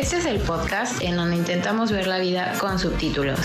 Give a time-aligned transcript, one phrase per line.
[0.00, 3.38] Este es el podcast en donde intentamos ver la vida con subtítulos.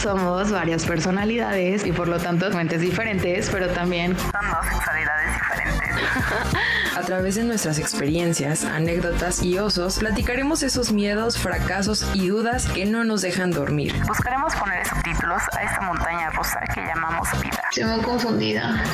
[0.00, 5.90] Somos varias personalidades y por lo tanto mentes diferentes, pero también Son dos sexualidades diferentes.
[6.96, 12.86] A través de nuestras experiencias, anécdotas y osos, platicaremos esos miedos, fracasos y dudas que
[12.86, 13.92] no nos dejan dormir.
[14.06, 17.60] Buscaremos poner subtítulos a esta montaña rusa que llamamos vida.
[17.70, 18.84] Estoy muy confundida.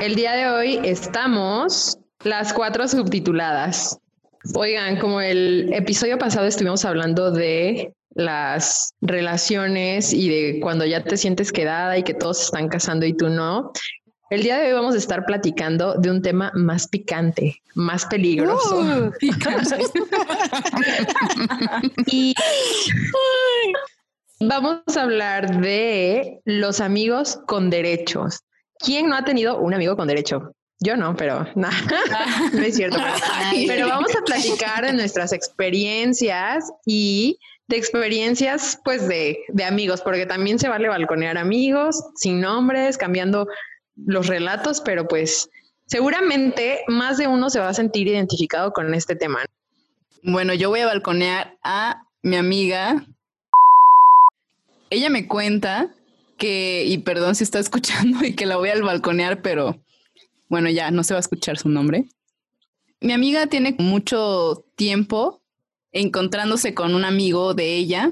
[0.00, 3.98] El día de hoy estamos las cuatro subtituladas.
[4.54, 11.18] Oigan, como el episodio pasado estuvimos hablando de las relaciones y de cuando ya te
[11.18, 13.72] sientes quedada y que todos se están casando y tú no.
[14.30, 19.12] El día de hoy vamos a estar platicando de un tema más picante, más peligroso.
[22.06, 22.34] y
[24.40, 28.40] vamos a hablar de los amigos con derechos.
[28.80, 30.54] ¿Quién no ha tenido un amigo con derecho?
[30.80, 31.68] Yo no, pero no,
[32.52, 32.98] no es cierto.
[32.98, 40.00] Pero, pero vamos a platicar de nuestras experiencias y de experiencias, pues, de, de amigos,
[40.00, 43.46] porque también se vale balconear amigos sin nombres, cambiando
[44.06, 45.50] los relatos, pero pues
[45.86, 49.44] seguramente más de uno se va a sentir identificado con este tema.
[50.22, 53.06] Bueno, yo voy a balconear a mi amiga.
[54.90, 55.94] Ella me cuenta
[56.40, 59.80] que, y perdón si está escuchando y que la voy al balconear, pero
[60.48, 62.06] bueno, ya no se va a escuchar su nombre.
[63.00, 65.42] Mi amiga tiene mucho tiempo
[65.92, 68.10] encontrándose con un amigo de ella.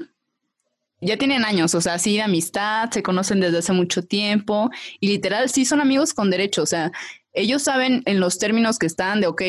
[1.01, 5.07] Ya tienen años, o sea, sí de amistad, se conocen desde hace mucho tiempo y
[5.07, 6.91] literal sí son amigos con derecho, o sea,
[7.31, 9.41] ellos saben en los términos que están de, ok,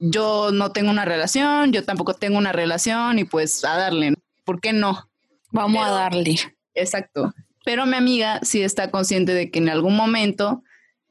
[0.00, 4.60] yo no tengo una relación, yo tampoco tengo una relación y pues a darle, ¿por
[4.60, 5.08] qué no?
[5.52, 6.36] vamos a darle.
[6.74, 7.32] Exacto.
[7.70, 10.64] Pero mi amiga sí está consciente de que en algún momento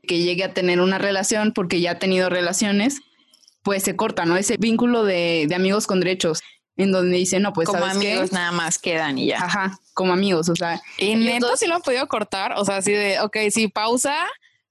[0.06, 3.00] que llegue a tener una relación, porque ya ha tenido relaciones,
[3.64, 4.36] pues se corta, ¿no?
[4.36, 6.42] Ese vínculo de, de amigos con derechos,
[6.76, 8.12] en donde dice, no, pues Como ¿sabes qué?
[8.12, 9.38] amigos nada más quedan y ya.
[9.38, 12.52] Ajá, como amigos, o sea, Y dos- sí lo han podido cortar.
[12.58, 14.18] O sea, así de, ok, sí, pausa,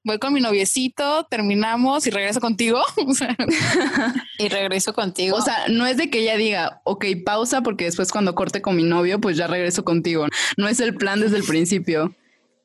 [0.09, 2.83] voy con mi noviecito, terminamos y regreso contigo.
[4.41, 5.37] Y regreso contigo.
[5.37, 8.77] O sea, no es de que ella diga, ok, pausa, porque después cuando corte con
[8.77, 10.27] mi novio, pues ya regreso contigo.
[10.57, 12.15] No es el plan desde el principio,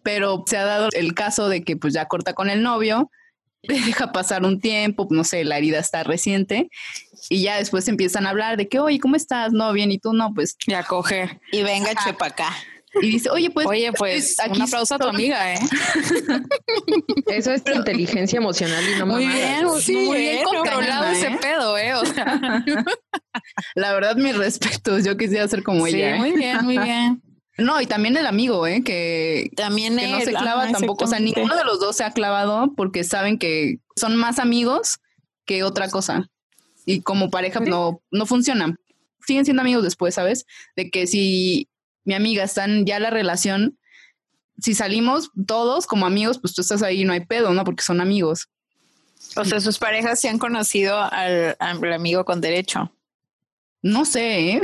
[0.03, 3.09] pero se ha dado el caso de que pues ya corta con el novio,
[3.63, 6.69] deja pasar un tiempo, no sé, la herida está reciente
[7.29, 9.51] y ya después empiezan a hablar de que, oye, ¿cómo estás?
[9.51, 11.39] No, bien, y tú no, pues, ya coger.
[11.51, 12.53] y venga, chepa acá.
[13.01, 15.15] Y dice, oye, pues, Oye, pues aquí un aplauso a tu estoy".
[15.15, 15.59] amiga, ¿eh?
[17.27, 20.41] Eso es inteligencia emocional y no Muy bien, Sí, muy bien ¿eh?
[20.43, 21.37] No controlado ese ¿eh?
[21.41, 21.93] pedo, ¿eh?
[21.95, 22.63] O sea,
[23.75, 26.15] La verdad, mis respetos, yo quisiera ser como sí, ella.
[26.15, 26.19] ¿eh?
[26.19, 27.21] muy bien, muy bien.
[27.55, 28.81] No, y también el amigo, ¿eh?
[28.83, 31.05] Que, También que no se clava tampoco.
[31.05, 34.97] O sea, ninguno de los dos se ha clavado porque saben que son más amigos
[35.45, 36.31] que otra cosa.
[36.87, 38.77] Y como pareja no, no funcionan.
[39.27, 40.47] Siguen siendo amigos después, ¿sabes?
[40.75, 41.69] De que si
[42.05, 43.77] mi amiga está en ya la relación,
[44.59, 47.63] si salimos todos como amigos, pues tú estás ahí y no hay pedo, ¿no?
[47.63, 48.49] Porque son amigos.
[49.35, 52.93] O sea, sus parejas se han conocido al, al amigo con derecho.
[53.81, 54.61] No sé, ¿eh?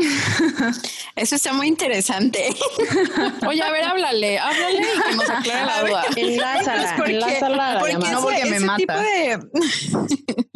[1.15, 2.55] Eso está muy interesante.
[3.47, 6.03] Oye, a ver, háblale, háblale y que nos aclare la duda.
[6.15, 7.73] Enlázala, enlázala.
[8.11, 8.77] No, porque ese- me ese mata.
[8.77, 10.48] tipo de-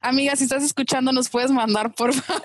[0.00, 2.42] Amiga, si estás escuchando, nos puedes mandar, por favor.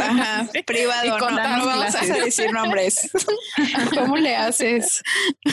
[0.00, 3.10] ajá, privado, no, vamos a decir nombres.
[3.94, 5.02] ¿Cómo le haces?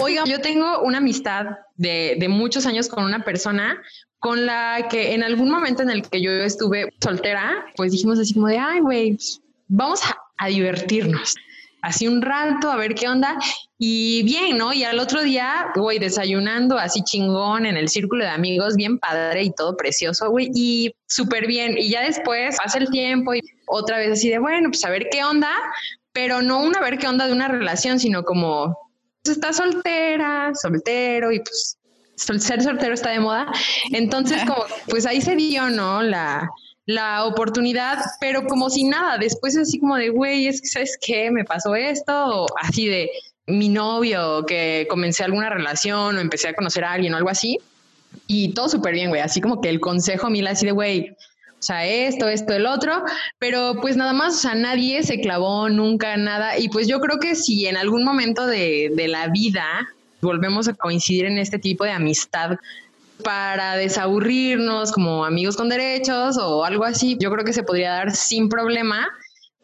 [0.02, 1.46] Oiga, yo tengo una amistad
[1.78, 3.82] de, de muchos años con una persona
[4.20, 8.34] con la que en algún momento en el que yo estuve soltera, pues dijimos así
[8.34, 9.18] como de, ay, güey,
[9.68, 11.36] vamos a, a divertirnos.
[11.82, 13.38] Así un rato, a ver qué onda.
[13.78, 14.74] Y bien, ¿no?
[14.74, 19.44] Y al otro día, güey, desayunando así chingón en el círculo de amigos, bien padre
[19.44, 21.78] y todo precioso, güey, y súper bien.
[21.78, 25.08] Y ya después pasa el tiempo y otra vez así de, bueno, pues a ver
[25.10, 25.52] qué onda,
[26.12, 28.78] pero no una ver qué onda de una relación, sino como
[29.24, 31.78] pues, está soltera, soltero y pues
[32.40, 33.48] ser soltero está de moda.
[33.92, 36.02] Entonces, como pues ahí se dio, ¿no?
[36.02, 36.50] La,
[36.90, 41.30] la oportunidad, pero como si nada, después así como de, güey, es que, ¿sabes qué?
[41.30, 43.12] Me pasó esto, así de
[43.46, 47.60] mi novio, que comencé alguna relación o empecé a conocer a alguien o algo así.
[48.26, 51.62] Y todo súper bien, güey, así como que el consejo mil así de, güey, o
[51.62, 53.04] sea, esto, esto, el otro,
[53.38, 56.58] pero pues nada más, o sea, nadie se clavó nunca nada.
[56.58, 59.90] Y pues yo creo que si en algún momento de, de la vida
[60.22, 62.58] volvemos a coincidir en este tipo de amistad
[63.24, 68.16] para desaburrirnos como amigos con derechos o algo así, yo creo que se podría dar
[68.16, 69.08] sin problema,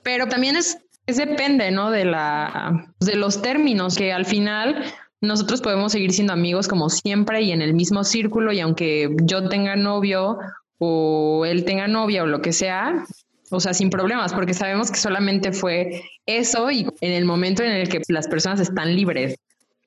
[0.04, 1.92] pero también es, es depende, ¿no?
[1.92, 4.84] De la, de los términos que al final
[5.22, 9.50] nosotros podemos seguir siendo amigos como siempre y en el mismo círculo y aunque yo
[9.50, 10.38] tenga novio
[10.78, 13.06] o él tenga novia o lo que sea,
[13.52, 17.72] o sea, sin problemas, porque sabemos que solamente fue eso y en el momento en
[17.72, 19.38] el que las personas están libres.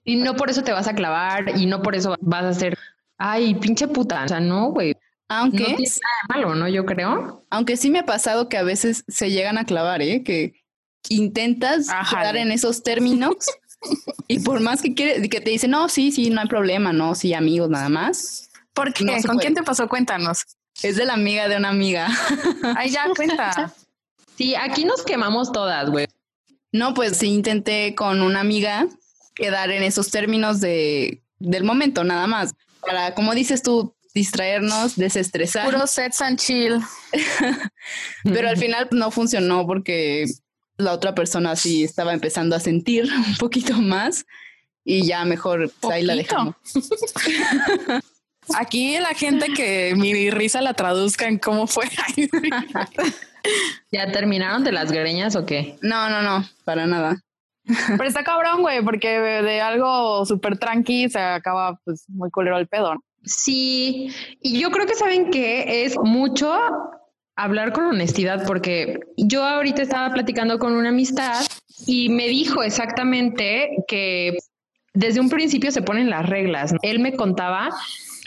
[0.04, 2.78] Y no por eso te vas a clavar y no por eso vas a ser,
[3.18, 4.24] ay, pinche puta.
[4.24, 4.94] O sea, no, güey.
[5.28, 6.68] Aunque no tiene nada de malo, ¿no?
[6.68, 7.44] Yo creo.
[7.50, 10.22] Aunque sí me ha pasado que a veces se llegan a clavar, ¿eh?
[10.22, 10.54] Que
[11.10, 12.20] intentas Ajá.
[12.20, 13.36] quedar en esos términos
[14.26, 17.14] y por más que quiere, que te dicen, no, sí, sí, no hay problema, no,
[17.14, 18.50] sí, amigos, nada más.
[18.72, 19.04] ¿Por qué?
[19.04, 19.38] No ¿Con puede.
[19.40, 19.88] quién te pasó?
[19.88, 20.42] Cuéntanos.
[20.82, 22.08] Es de la amiga de una amiga.
[22.76, 23.72] Ay, ya, cuenta.
[24.36, 26.06] Sí, aquí nos quemamos todas, güey.
[26.70, 28.86] No, pues sí intenté con una amiga
[29.34, 32.54] quedar en esos términos de, del momento, nada más.
[32.80, 35.64] Para, como dices tú, distraernos, desestresar.
[35.64, 36.80] Puro sets and chill.
[38.24, 40.26] Pero al final no funcionó porque
[40.76, 44.24] la otra persona sí estaba empezando a sentir un poquito más
[44.84, 46.54] y ya mejor pues, ahí la dejamos.
[48.56, 51.84] Aquí la gente que mi risa la traduzca en cómo fue.
[53.92, 55.78] ¿Ya terminaron de las greñas o qué?
[55.82, 57.22] No, no, no, para nada.
[57.88, 62.66] Pero está cabrón, güey, porque de algo súper tranqui se acaba pues muy culero el
[62.66, 62.94] pedo.
[63.24, 64.10] Sí,
[64.40, 66.52] y yo creo que saben que es mucho
[67.36, 71.44] hablar con honestidad, porque yo ahorita estaba platicando con una amistad
[71.86, 74.36] y me dijo exactamente que
[74.92, 76.74] desde un principio se ponen las reglas.
[76.82, 77.70] Él me contaba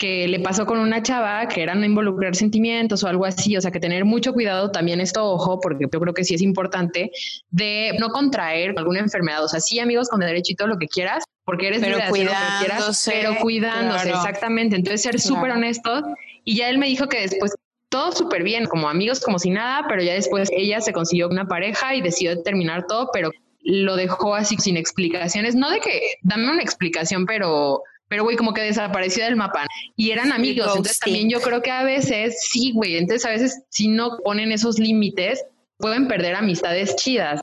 [0.02, 3.60] que le pasó con una chava que era no involucrar sentimientos o algo así, o
[3.60, 7.12] sea que tener mucho cuidado también esto, ojo, porque yo creo que sí es importante
[7.52, 10.88] de no contraer alguna enfermedad, o sea, sí amigos con derecho y todo lo que
[10.88, 14.18] quieras, porque eres Pero hacer lo que quieras, cuidándose, pero cuidándose, claro.
[14.18, 15.36] exactamente, entonces ser Claro.
[15.36, 16.02] súper honestos
[16.42, 17.54] y ya él me dijo que después
[17.88, 21.46] todo súper bien, como amigos, como si nada, pero ya después ella se consiguió una
[21.46, 26.50] pareja y decidió terminar todo, pero lo dejó así sin explicaciones, no de que dame
[26.50, 29.66] una explicación, pero pero güey, como que desapareció del mapa
[29.96, 30.66] y eran amigos.
[30.68, 32.98] Entonces también yo creo que a veces sí, güey.
[32.98, 35.42] Entonces a veces si no ponen esos límites,
[35.78, 37.40] pueden perder amistades chidas.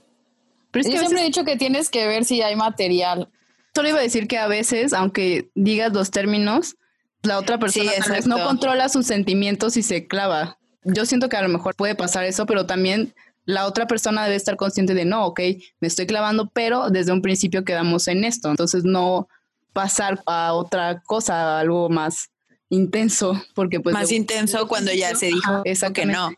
[0.69, 2.55] Pero es que Yo a siempre he veces, dicho que tienes que ver si hay
[2.55, 3.29] material.
[3.73, 6.75] solo iba a decir que a veces, aunque digas los términos,
[7.23, 10.59] la otra persona tal vez no controla sus sentimientos y se clava.
[10.83, 13.15] Yo siento que a lo mejor puede pasar eso, pero también
[13.45, 15.39] la otra persona debe estar consciente de no, ok,
[15.79, 18.51] me estoy clavando, pero desde un principio quedamos en esto.
[18.51, 19.27] Entonces no
[19.73, 22.29] pasar a otra cosa, a algo más
[22.69, 23.93] intenso, porque pues...
[23.93, 26.17] Más de- intenso cuando ya se dijo que exactamente.
[26.17, 26.31] no.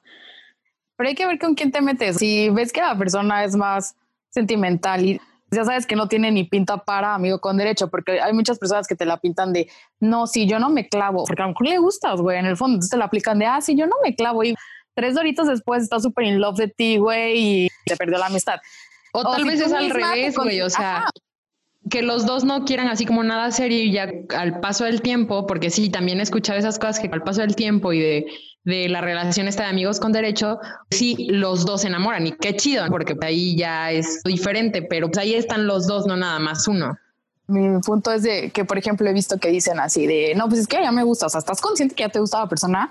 [0.96, 2.18] Pero hay que ver con quién te metes.
[2.18, 3.96] Si ves que la persona es más
[4.30, 5.20] sentimental y
[5.50, 8.88] ya sabes que no tiene ni pinta para amigo con derecho, porque hay muchas personas
[8.88, 9.70] que te la pintan de
[10.00, 12.56] no, si yo no me clavo, porque a lo mejor le gustas, güey, en el
[12.56, 14.56] fondo, entonces te la aplican de ah, si yo no me clavo y
[14.94, 18.60] tres doritos después está súper in love de ti, güey, y te perdió la amistad.
[19.12, 20.62] O, O tal si vez es al revés, güey.
[20.62, 21.10] O sea, Ajá.
[21.90, 25.48] Que los dos no quieran así como nada serio y ya al paso del tiempo,
[25.48, 28.26] porque sí, también he escuchado esas cosas que al paso del tiempo y de,
[28.64, 32.56] de la relación esta de amigos con derecho, sí, los dos se enamoran y qué
[32.56, 36.68] chido, porque ahí ya es diferente, pero pues ahí están los dos, no nada más
[36.68, 36.98] uno.
[37.48, 40.62] Mi punto es de que, por ejemplo, he visto que dicen así de no, pues
[40.62, 41.26] es que ya me gusta.
[41.26, 42.90] O sea, estás consciente que ya te gusta la persona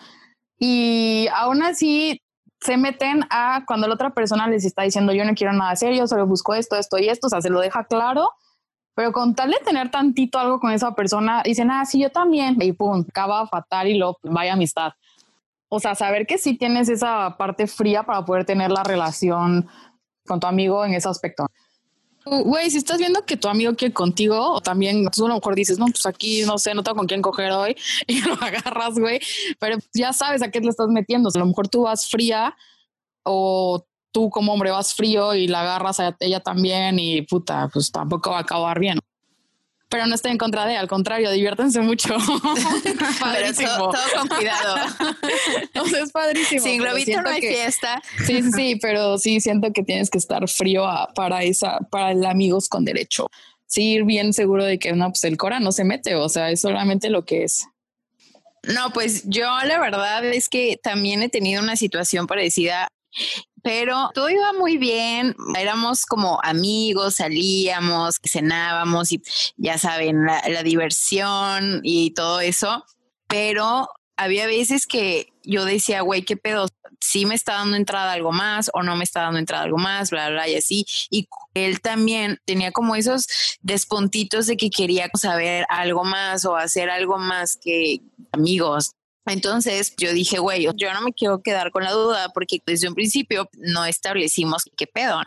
[0.59, 2.21] y aún así
[2.61, 6.07] se meten a cuando la otra persona les está diciendo yo no quiero nada serio,
[6.07, 7.29] solo busco esto, esto y esto.
[7.29, 8.33] O sea, se lo deja claro,
[9.01, 12.61] pero con tal de tener tantito algo con esa persona, dicen, ah, sí, yo también.
[12.61, 14.93] Y pum, acaba fatal y lo vaya amistad.
[15.71, 19.67] O sea, saber que sí tienes esa parte fría para poder tener la relación
[20.27, 21.47] con tu amigo en ese aspecto.
[22.27, 25.55] Güey, si estás viendo que tu amigo quiere contigo, o también tú a lo mejor
[25.55, 27.75] dices, no, pues aquí no sé, no tengo con quién coger hoy
[28.07, 29.19] y lo agarras, güey,
[29.59, 31.31] pero ya sabes a qué le estás metiendo.
[31.35, 32.55] A lo mejor tú vas fría
[33.23, 37.91] o tú como hombre vas frío y la agarras a ella también y puta, pues
[37.91, 38.99] tampoco va a acabar bien.
[39.89, 42.15] Pero no estoy en contra de, al contrario, diviértanse mucho.
[43.35, 44.77] Pero todo, todo con cuidado.
[45.83, 46.63] O sea, es padrísimo.
[46.63, 48.01] Sin globito no hay que- fiesta.
[48.25, 52.13] Sí, sí, sí, pero sí siento que tienes que estar frío a- para esa, para
[52.13, 53.27] el amigos con derecho.
[53.67, 56.51] Sí, ir bien seguro de que no, pues el Cora no se mete, o sea,
[56.51, 57.67] es solamente lo que es.
[58.63, 62.89] No, pues yo la verdad es que también he tenido una situación parecida,
[63.63, 65.35] pero todo iba muy bien.
[65.59, 69.23] Éramos como amigos, salíamos, cenábamos y
[69.57, 72.85] ya saben, la, la diversión y todo eso.
[73.29, 76.69] Pero había veces que yo decía, güey, qué pedo,
[77.01, 80.11] sí me está dando entrada algo más o no me está dando entrada algo más,
[80.11, 80.85] bla, bla, y así.
[81.11, 83.27] Y él también tenía como esos
[83.63, 88.01] despuntitos de que quería saber algo más o hacer algo más que
[88.33, 88.93] amigos.
[89.27, 92.95] Entonces yo dije, güey, yo no me quiero quedar con la duda porque desde un
[92.95, 95.21] principio no establecimos qué pedo.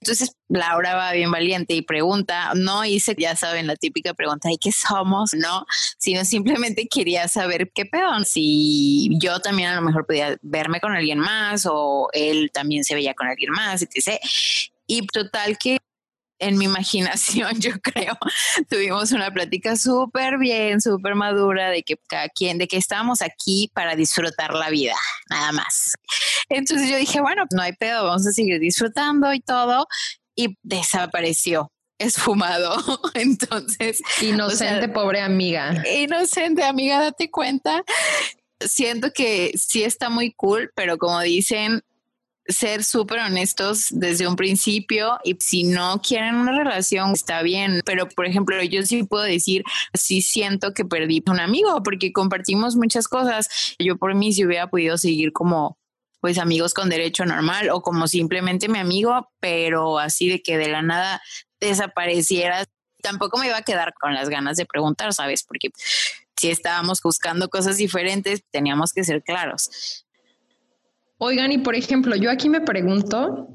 [0.00, 4.58] Entonces Laura va bien valiente y pregunta, no hice, ya saben, la típica pregunta, ¿y
[4.58, 5.34] qué somos?
[5.34, 5.66] No,
[5.98, 10.94] sino simplemente quería saber qué pedo, si yo también a lo mejor podía verme con
[10.94, 14.18] alguien más o él también se veía con alguien más, etc.
[14.86, 15.78] Y total que
[16.44, 18.16] en mi imaginación, yo creo,
[18.68, 23.70] tuvimos una plática súper bien, súper madura de que cada quien, de que estábamos aquí
[23.74, 24.94] para disfrutar la vida,
[25.30, 25.94] nada más.
[26.48, 29.86] Entonces yo dije, bueno, no hay pedo, vamos a seguir disfrutando y todo.
[30.36, 32.76] Y desapareció esfumado.
[33.14, 35.82] Entonces, inocente, pobre amiga.
[35.88, 37.84] Inocente amiga, date cuenta.
[38.60, 41.82] Siento que sí está muy cool, pero como dicen,
[42.46, 48.08] ser súper honestos desde un principio y si no quieren una relación está bien, pero
[48.08, 53.08] por ejemplo yo sí puedo decir, sí siento que perdí un amigo porque compartimos muchas
[53.08, 53.48] cosas.
[53.78, 55.78] Yo por mí si hubiera podido seguir como
[56.20, 60.68] pues amigos con derecho normal o como simplemente mi amigo, pero así de que de
[60.68, 61.22] la nada
[61.60, 62.64] desapareciera,
[63.02, 65.44] tampoco me iba a quedar con las ganas de preguntar, ¿sabes?
[65.44, 65.68] Porque
[66.36, 70.03] si estábamos buscando cosas diferentes, teníamos que ser claros.
[71.18, 73.48] Oigan, y por ejemplo, yo aquí me pregunto,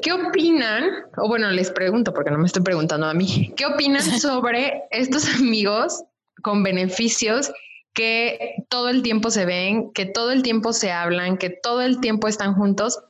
[0.00, 0.84] ¿qué opinan?
[1.16, 5.28] O bueno, les pregunto porque no me estoy preguntando a mí, ¿qué opinan sobre estos
[5.34, 6.04] amigos
[6.42, 7.52] con beneficios
[7.94, 12.00] que todo el tiempo se ven, que todo el tiempo se hablan, que todo el
[12.00, 13.00] tiempo están juntos,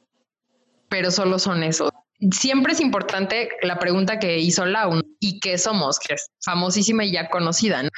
[0.88, 1.90] pero solo son eso?
[2.30, 5.98] Siempre es importante la pregunta que hizo Lau, ¿y qué somos?
[5.98, 7.90] Que es famosísima y ya conocida, ¿no?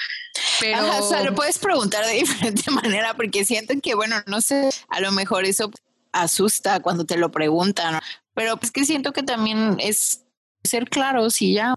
[0.61, 4.71] Pero o sea, lo puedes preguntar de diferente manera porque siento que, bueno, no sé,
[4.89, 5.71] a lo mejor eso
[6.13, 8.01] asusta cuando te lo preguntan,
[8.35, 10.25] pero pues que siento que también es
[10.65, 11.75] ser claros y ya.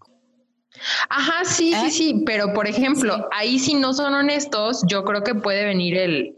[1.09, 1.91] Ajá, sí, sí, ¿Eh?
[1.91, 6.37] sí, pero por ejemplo, ahí si no son honestos, yo creo que puede venir el,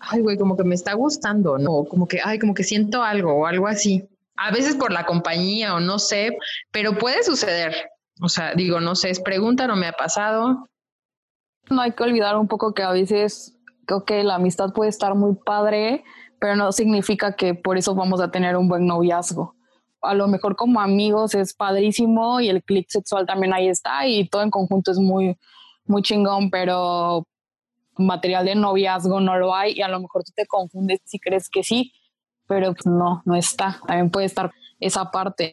[0.00, 1.84] ay, güey, como que me está gustando, ¿no?
[1.84, 4.04] Como que, ay, como que siento algo o algo así.
[4.36, 6.36] A veces por la compañía o no sé,
[6.70, 7.90] pero puede suceder.
[8.20, 10.68] O sea, digo, no sé, es pregunta, no me ha pasado.
[11.70, 13.58] No hay que olvidar un poco que a veces
[14.00, 16.04] que la amistad puede estar muy padre,
[16.40, 19.54] pero no significa que por eso vamos a tener un buen noviazgo.
[20.00, 24.28] A lo mejor como amigos es padrísimo y el clic sexual también ahí está y
[24.28, 25.36] todo en conjunto es muy,
[25.84, 27.24] muy chingón, pero
[27.96, 31.48] material de noviazgo no lo hay y a lo mejor tú te confundes si crees
[31.48, 31.92] que sí,
[32.46, 33.80] pero no, no está.
[33.86, 35.52] También puede estar esa parte.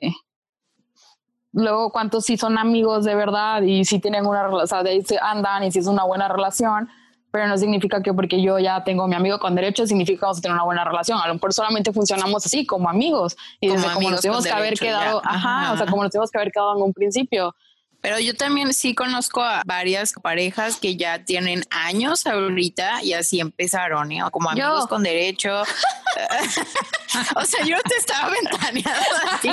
[1.51, 5.17] Luego, ¿cuántos sí son amigos de verdad y si tienen una relación, o sea, se
[5.21, 6.89] andan y si es una buena relación?
[7.31, 10.39] pero no significa que porque yo ya tengo mi amigo con derecho significa que vamos
[10.39, 11.19] a tener una buena relación.
[11.21, 13.37] A lo mejor solamente funcionamos así, como amigos.
[13.59, 16.37] Y como, como nos tenemos que haber quedado, ajá, o sea, como nos tenemos que
[16.37, 17.55] haber quedado en un principio.
[18.01, 23.39] Pero yo también sí conozco a varias parejas que ya tienen años ahorita y así
[23.39, 24.21] empezaron, ¿eh?
[24.31, 25.61] como amigos con derecho.
[27.35, 29.49] o sea, yo te estaba ventaneando así.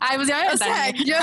[0.00, 1.16] Ay, pues ya me o sea, yo,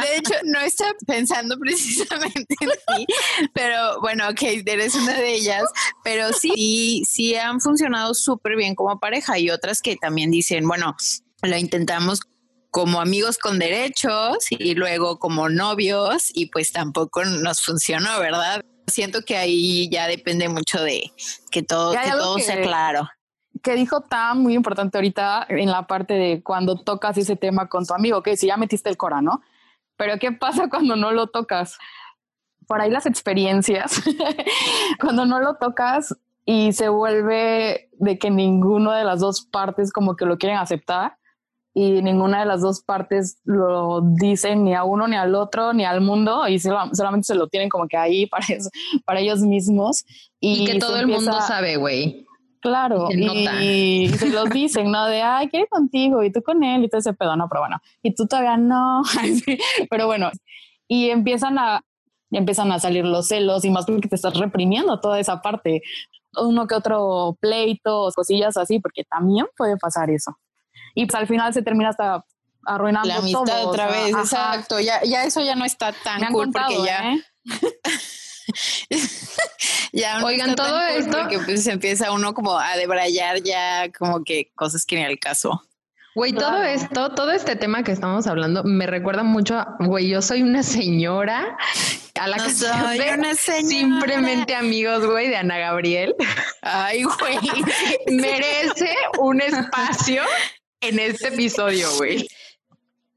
[0.00, 3.06] de hecho, no estaba pensando precisamente en ti,
[3.52, 5.64] pero bueno, ok, eres una de ellas,
[6.04, 10.96] pero sí, sí han funcionado súper bien como pareja y otras que también dicen, bueno,
[11.42, 12.20] lo intentamos
[12.70, 18.64] como amigos con derechos y luego como novios y pues tampoco nos funcionó, ¿verdad?
[18.86, 21.12] Siento que ahí ya depende mucho de
[21.50, 23.08] que todo, que todo sea claro.
[23.62, 27.86] Que dijo tan muy importante ahorita en la parte de cuando tocas ese tema con
[27.86, 29.42] tu amigo, que si ya metiste el cora, ¿no?
[29.96, 31.76] Pero ¿qué pasa cuando no lo tocas?
[32.66, 34.00] Por ahí las experiencias,
[35.00, 40.16] cuando no lo tocas y se vuelve de que ninguno de las dos partes como
[40.16, 41.19] que lo quieren aceptar,
[41.72, 45.84] y ninguna de las dos partes lo dicen ni a uno ni al otro ni
[45.84, 48.44] al mundo y solamente se lo tienen como que ahí para,
[49.04, 50.04] para ellos mismos.
[50.40, 52.26] Y, que todo el mundo sabe, güey.
[52.60, 55.06] Claro, y, se los dicen, ¿no?
[55.06, 57.80] De, ay, quiero contigo y tú con él y todo ese pedo, no, pero bueno,
[58.02, 59.02] y tú todavía no,
[59.90, 60.30] pero bueno,
[60.86, 61.82] y empiezan a,
[62.30, 65.80] empiezan a salir los celos y más porque te estás reprimiendo toda esa parte,
[66.36, 70.36] uno que otro pleito, cosillas así, porque también puede pasar eso
[70.94, 72.24] y pues al final se termina hasta
[72.64, 76.82] arruinando la amistad otra vez, exacto, ya, ya eso ya no está tan cool porque
[76.84, 77.24] ya ¿eh?
[79.92, 84.84] ya oigan todo esto porque pues empieza uno como a debrayar ya como que cosas
[84.84, 85.62] que ni al caso.
[86.16, 90.20] Güey, todo esto, todo este tema que estamos hablando me recuerda mucho a, güey, yo
[90.20, 91.56] soy una señora
[92.20, 92.68] a la que soy
[93.16, 93.68] una señora.
[93.68, 96.16] simplemente amigos, güey, de Ana Gabriel.
[96.62, 97.38] Ay, güey.
[98.08, 100.22] Merece un espacio
[100.80, 102.26] en este episodio, güey.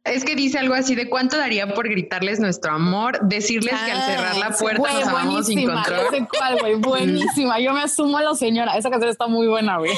[0.03, 4.01] Es que dice algo así de cuánto daría por gritarles nuestro amor, decirles que al
[4.01, 5.97] cerrar la puerta güey, nos amamos sin control.
[6.03, 7.59] no sé cuál, güey, buenísima.
[7.61, 8.75] Yo me asumo a la señora.
[8.75, 9.93] Esa canción está muy buena, güey.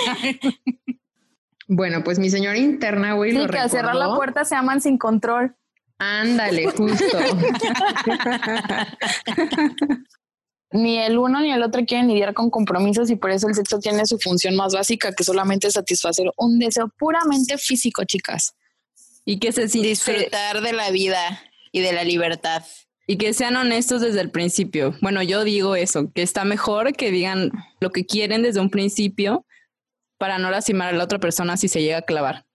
[1.67, 4.17] Bueno, pues mi señora interna, güey, Sí, lo que al cerrar la recordó.
[4.17, 5.55] puerta se aman sin control.
[5.98, 7.17] Ándale, justo.
[10.75, 13.79] Ni el uno ni el otro quieren lidiar con compromisos y por eso el sexo
[13.79, 18.53] tiene su función más básica, que solamente satisfacer un deseo puramente físico, chicas.
[19.24, 21.41] Y que se, se- Disfrutar de la vida
[21.72, 22.63] y de la libertad.
[23.08, 24.96] y que sean honestos desde el principio.
[25.01, 29.46] Bueno, yo digo eso, que está mejor que digan lo que quieren desde un principio
[30.17, 32.46] para no lastimar a la otra persona si se llega a clavar.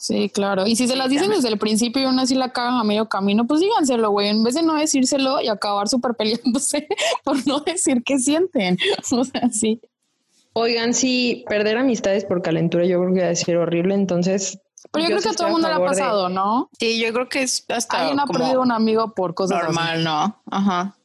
[0.00, 0.66] Sí, claro.
[0.66, 3.08] Y si se las dicen desde el principio y aún así la cagan a medio
[3.08, 4.28] camino, pues díganselo, güey.
[4.28, 6.88] En vez de no decírselo y acabar súper peleándose
[7.24, 8.78] por no decir qué sienten.
[9.12, 9.80] O sea, sí.
[10.54, 14.58] Oigan, sí, perder amistades por calentura yo creo que va a ser horrible, entonces...
[14.90, 16.70] Pero yo, creo sí que a todo el mundo le ha de- pasado, ¿no?
[16.78, 19.66] Sí, yo creo que es hasta Alguien ha como perdido un amigo por cosas así.
[19.66, 20.42] normal, ¿no?
[20.50, 20.96] Ajá.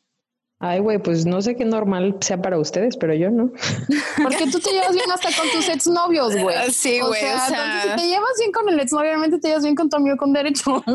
[0.59, 3.51] Ay, güey, pues no sé qué normal sea para ustedes, pero yo no.
[4.24, 6.55] Porque tú te llevas bien hasta con tus exnovios, güey.
[6.71, 9.38] Sí, O güey, sea, o sea- entonces, si te llevas bien con el exnovio, obviamente
[9.39, 10.83] te llevas bien con tu amigo con derecho.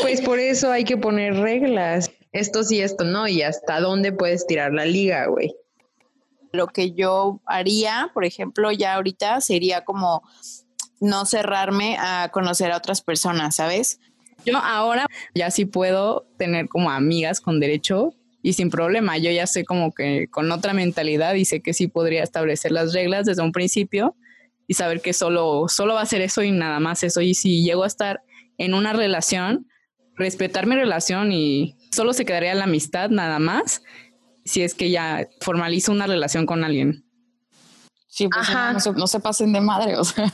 [0.00, 2.12] Pues por eso hay que poner reglas.
[2.30, 5.52] Esto sí, esto no, y hasta dónde puedes tirar la liga, güey.
[6.52, 10.22] Lo que yo haría, por ejemplo, ya ahorita sería como
[11.00, 13.98] no cerrarme a conocer a otras personas, ¿sabes?
[14.44, 19.18] Yo ahora ya sí puedo tener como amigas con derecho y sin problema.
[19.18, 22.92] Yo ya sé como que con otra mentalidad y sé que sí podría establecer las
[22.92, 24.16] reglas desde un principio
[24.66, 27.20] y saber que solo, solo va a ser eso y nada más eso.
[27.20, 28.20] Y si llego a estar
[28.58, 29.66] en una relación,
[30.16, 33.82] respetar mi relación y solo se quedaría la amistad nada más
[34.44, 37.04] si es que ya formalizo una relación con alguien.
[38.08, 38.68] Sí, pues Ajá.
[38.68, 40.32] no, no se, no se pasen de madre, o sea.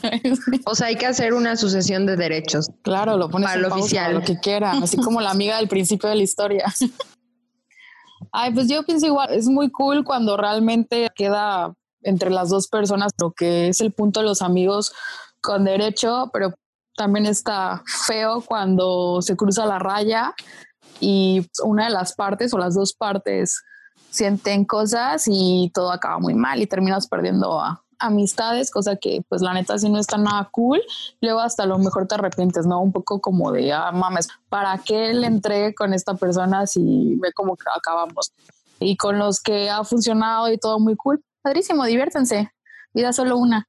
[0.65, 2.69] O sea, hay que hacer una sucesión de derechos.
[2.81, 4.13] Claro, lo pones Para en lo pausa, oficial.
[4.15, 6.73] lo que quieran, así como la amiga del principio de la historia.
[8.37, 13.13] Ay, pues yo pienso igual, es muy cool cuando realmente queda entre las dos personas
[13.17, 14.91] lo que es el punto de los amigos
[15.41, 16.53] con derecho, pero
[16.97, 20.33] también está feo cuando se cruza la raya
[20.99, 23.63] y una de las partes o las dos partes
[24.09, 29.41] sienten cosas y todo acaba muy mal y terminas perdiendo a- amistades, cosa que pues
[29.41, 30.81] la neta sí no está nada cool
[31.21, 32.81] luego hasta a lo mejor te arrepientes, ¿no?
[32.81, 37.29] Un poco como de, ah, mames, ¿para qué le entré con esta persona si ve
[37.35, 38.33] que acabamos?
[38.79, 42.51] Y con los que ha funcionado y todo muy cool, padrísimo, diviértanse,
[42.93, 43.67] vida solo una.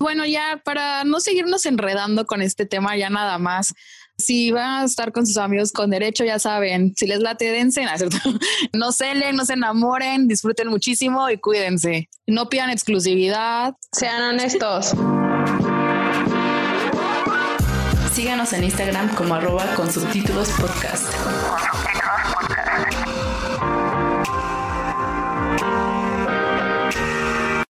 [0.00, 3.74] Bueno, ya para no seguirnos enredando con este tema, ya nada más.
[4.20, 7.84] Si van a estar con sus amigos con derecho, ya saben, si les late, dense,
[8.72, 12.08] ¿no celen, no se enamoren, disfruten muchísimo y cuídense.
[12.26, 14.94] No pidan exclusividad, Sean honestos.
[18.12, 19.64] Síganos en Instagram como arroba.
[19.74, 21.12] Con subtítulos podcast.